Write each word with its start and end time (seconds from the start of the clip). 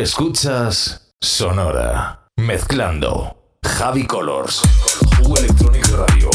Escuchas 0.00 1.10
Sonora, 1.20 2.28
mezclando 2.36 3.36
Javi 3.64 4.06
Colors, 4.06 4.62
Jugo 5.18 5.36
Electronic 5.38 5.86
Radio. 5.90 6.30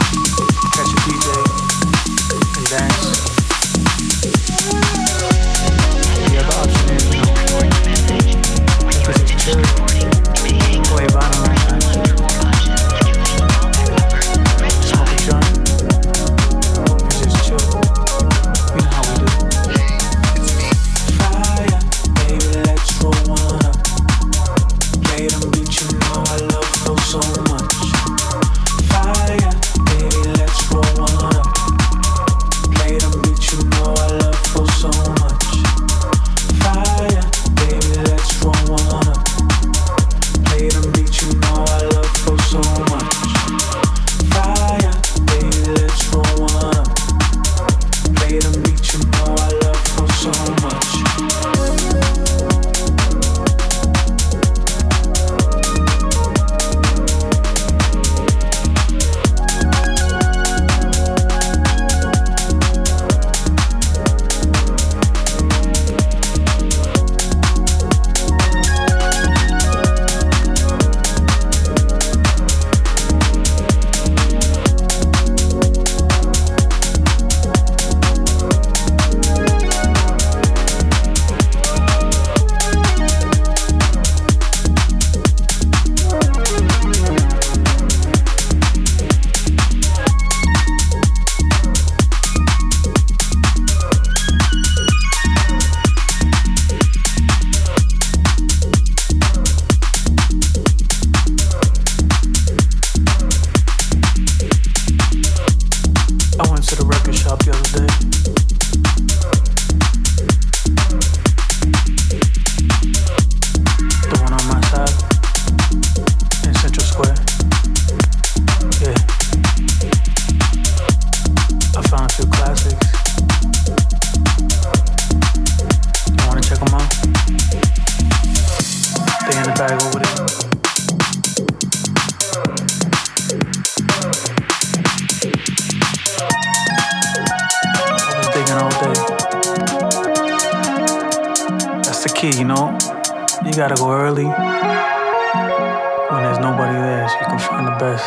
you 147.21 147.27
can 147.27 147.39
find 147.39 147.67
the 147.67 147.71
best. 147.83 148.05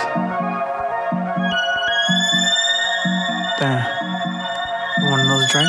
Damn. 3.59 3.85
You 5.01 5.09
want 5.09 5.21
another 5.21 5.47
drink? 5.49 5.67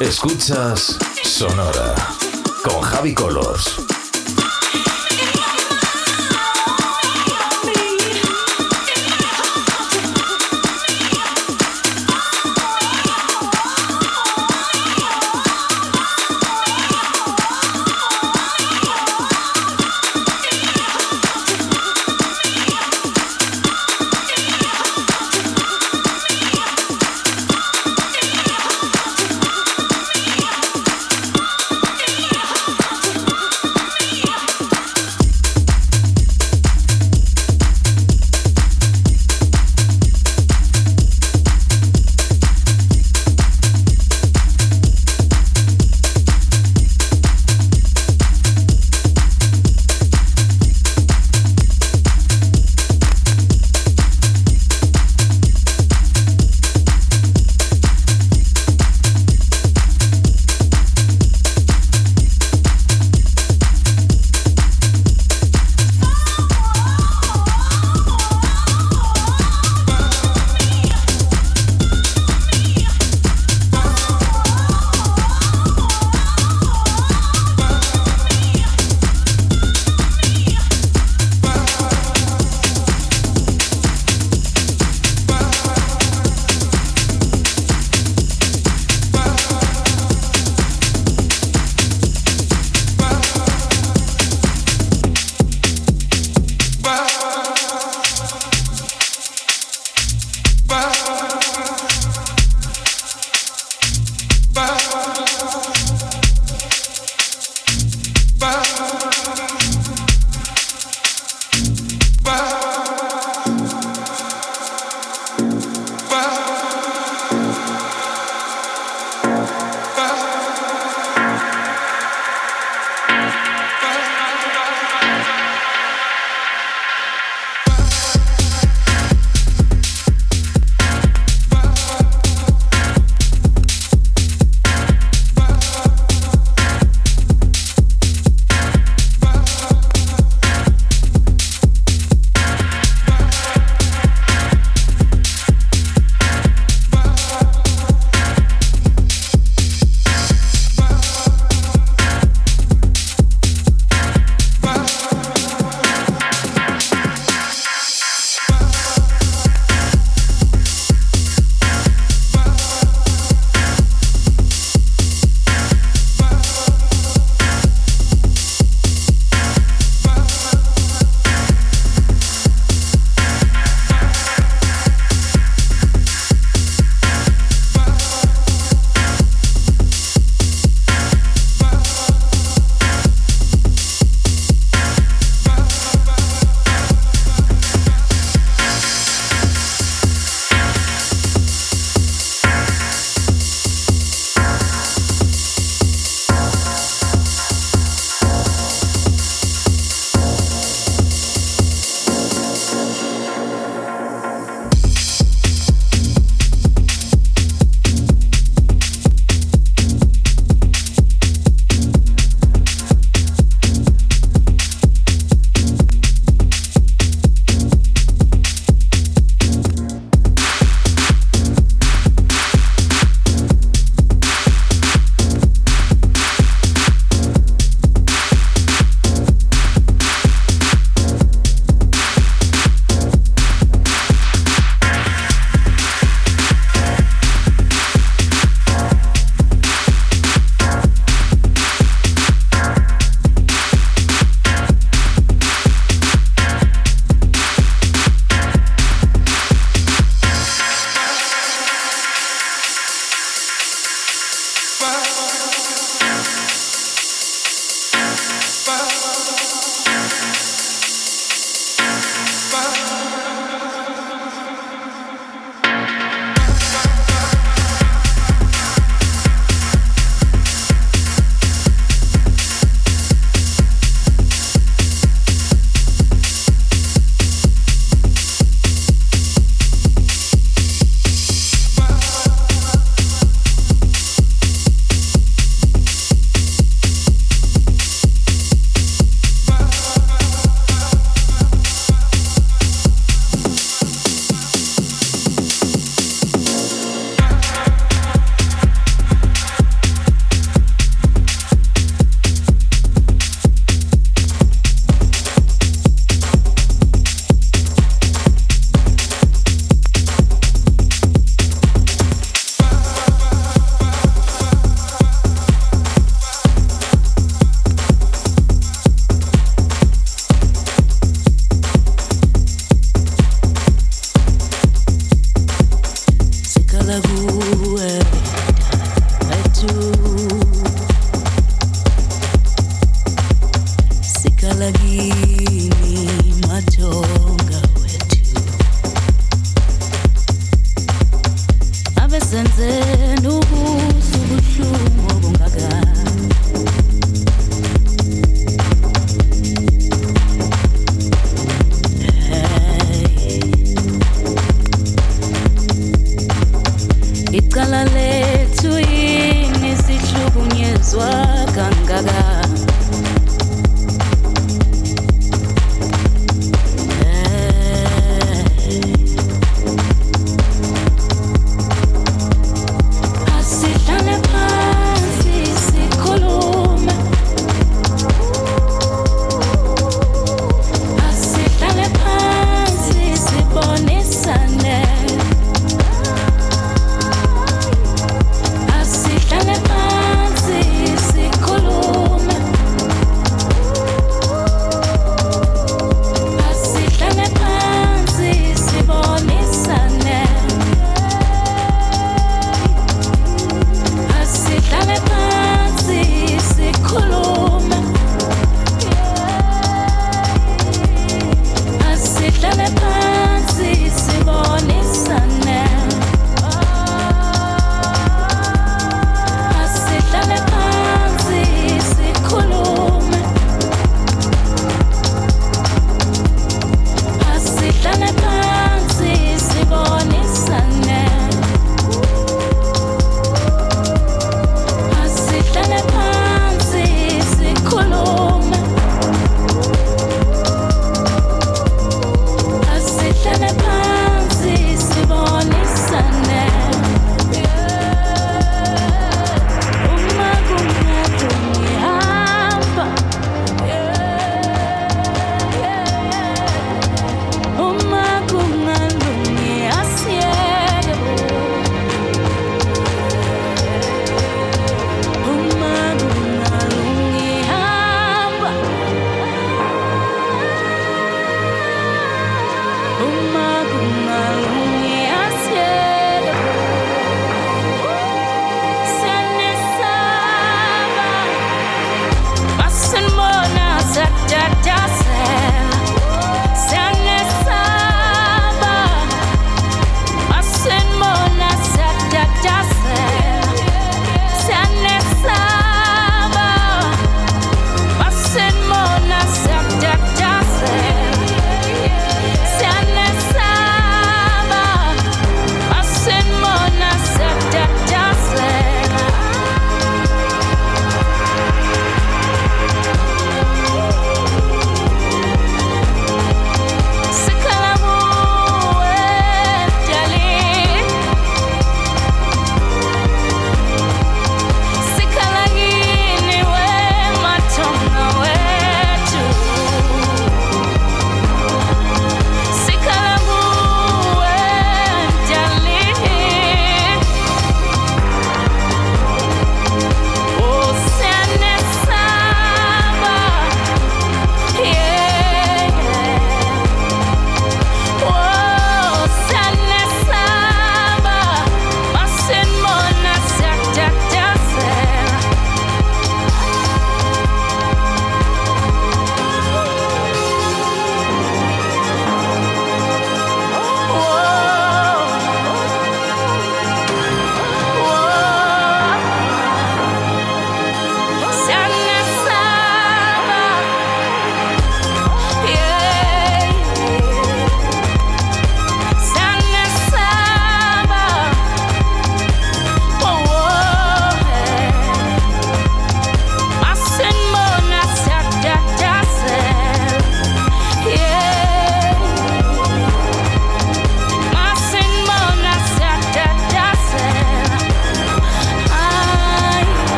Escuchas 0.00 0.96
Sonora 1.24 1.94
con 2.62 2.80
Javi 2.82 3.14
Colos. 3.14 3.80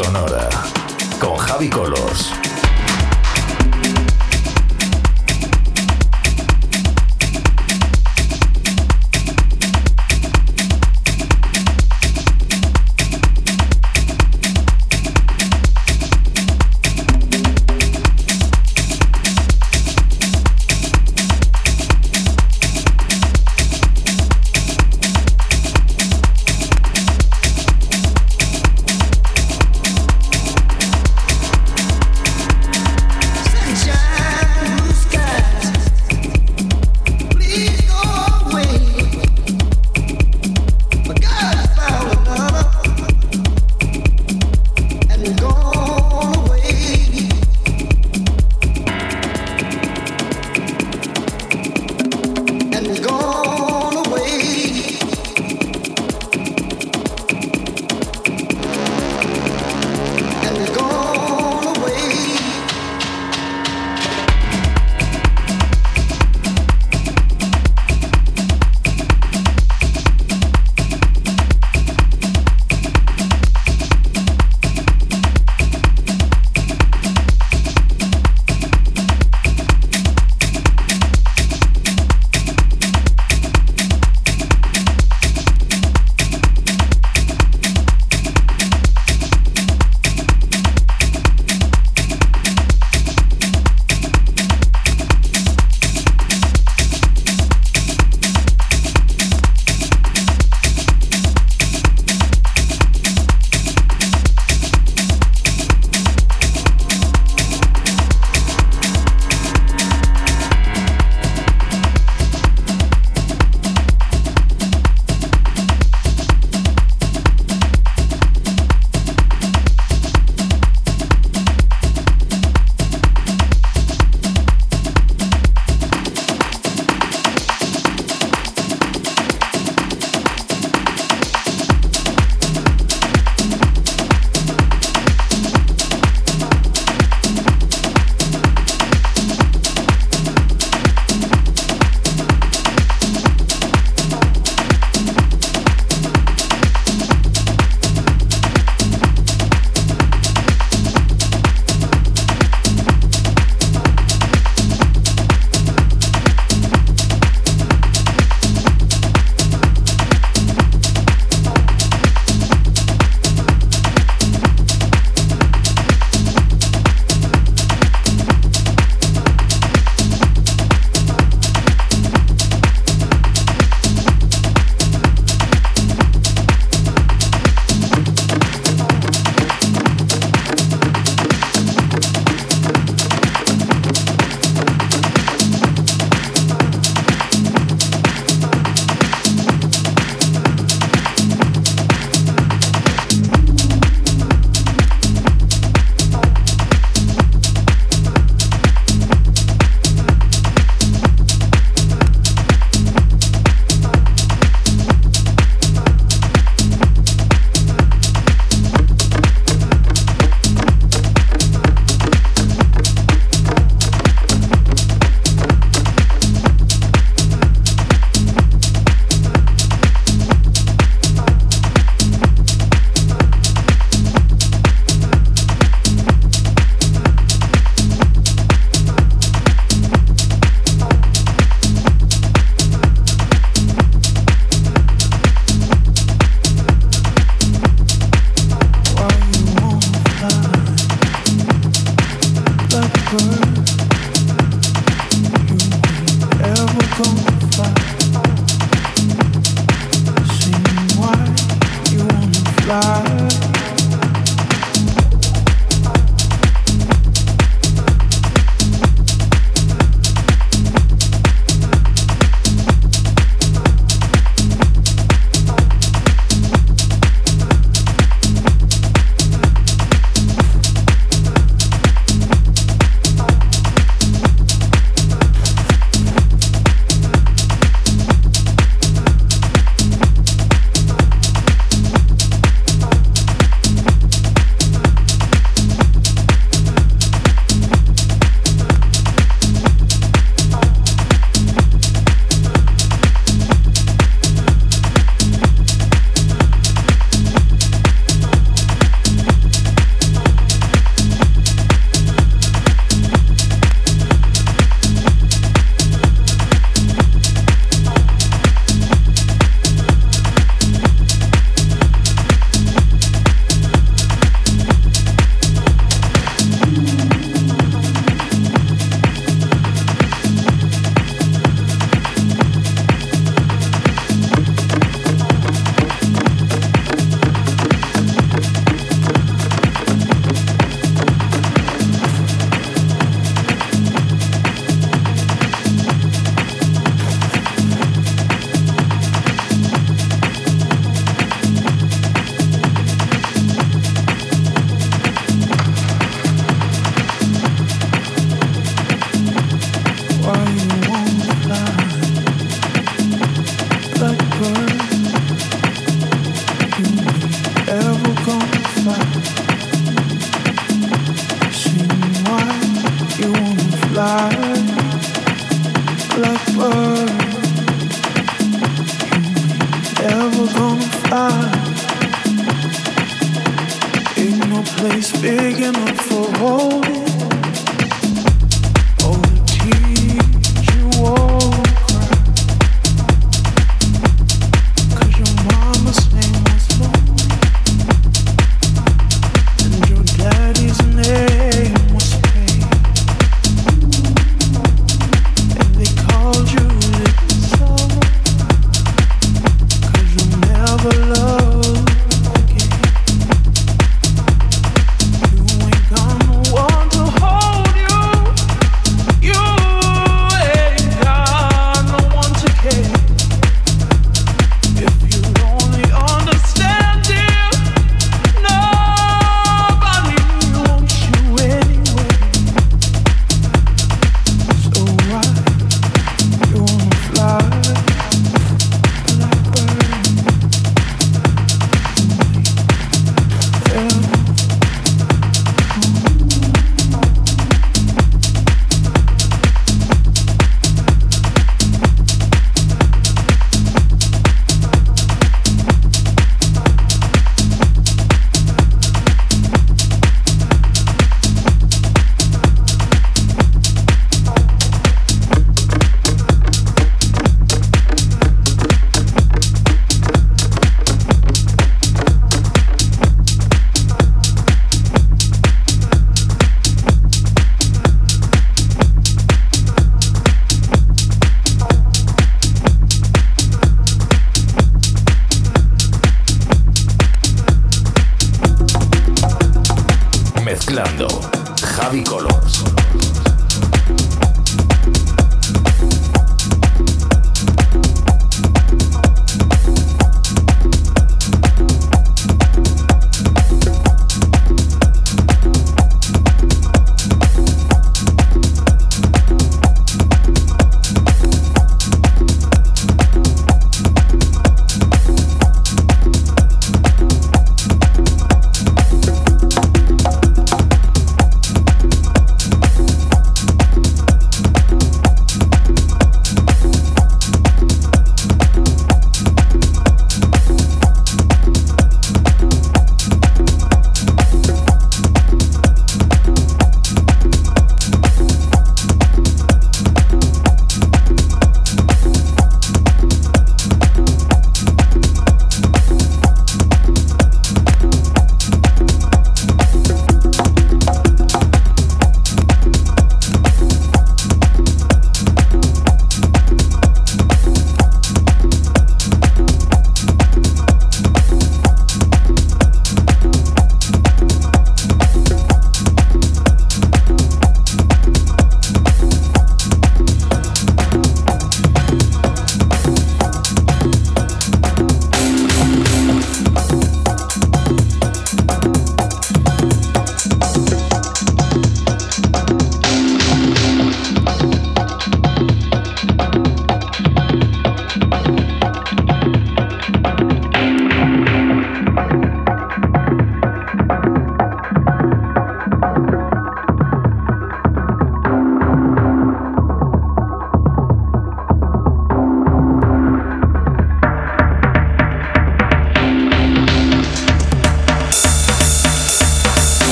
sono 0.00 0.27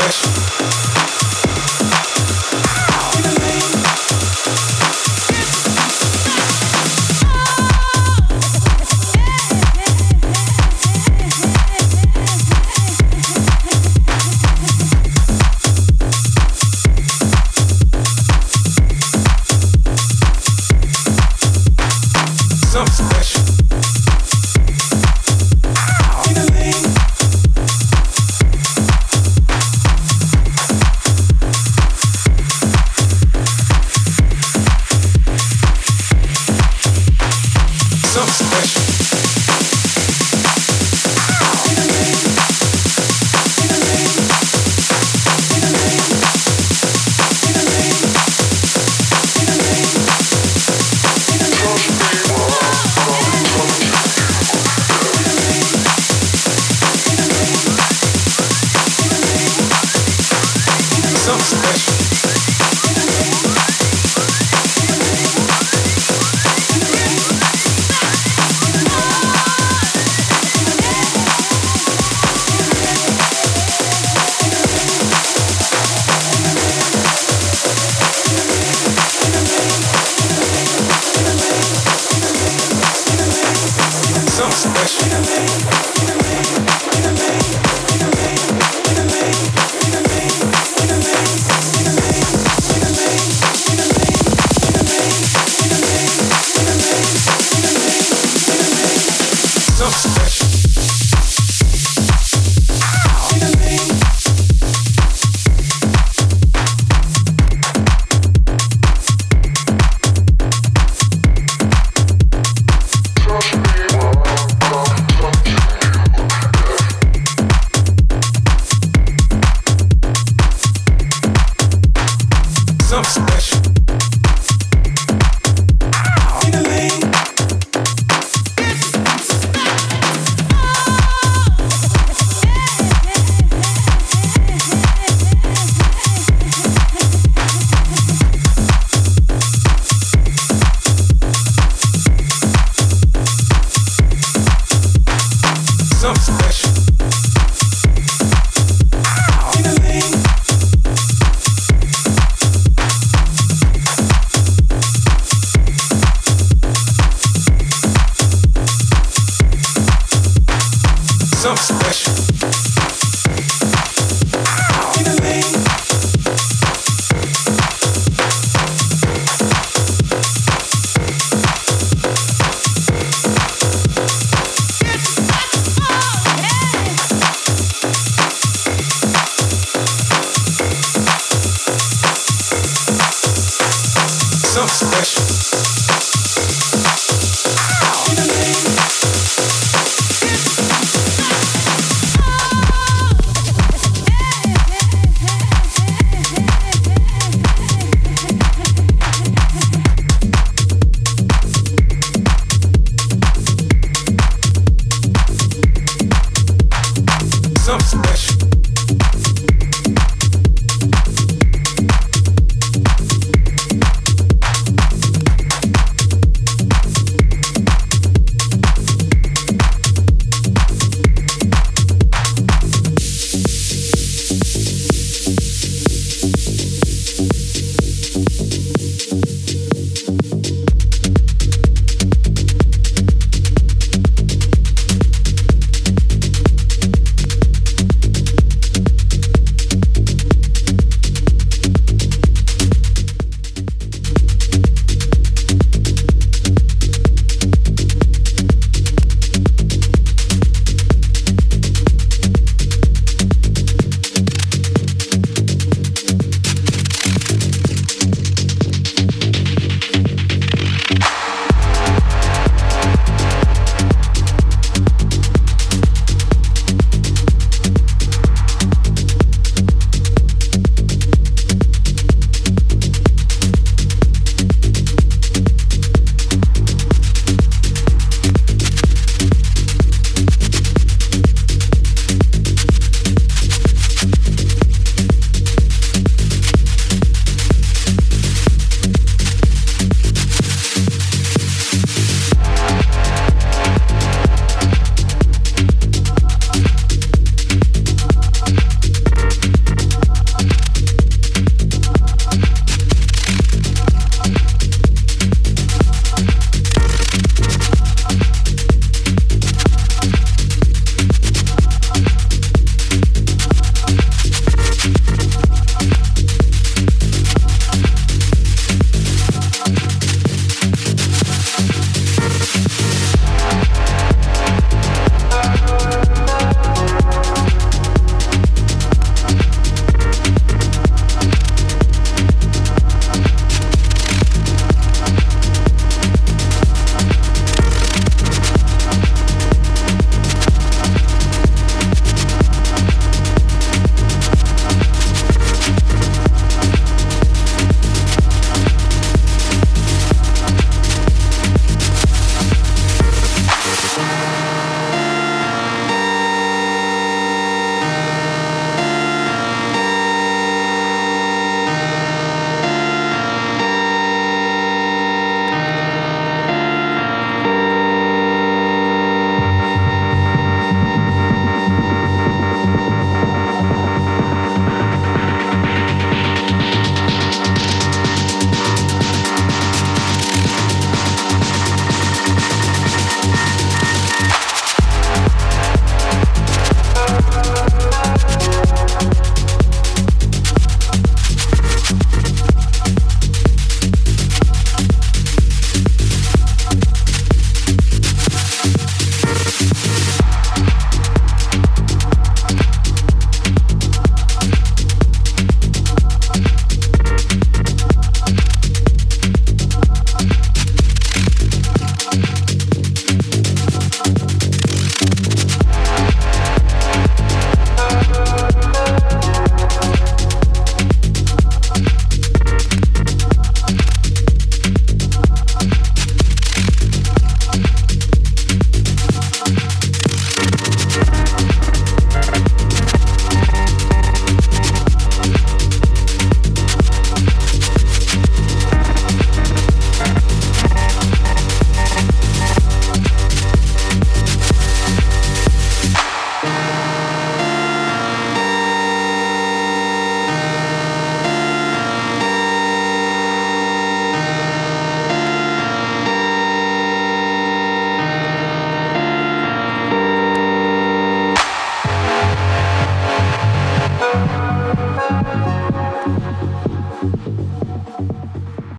perfection. 0.00 0.39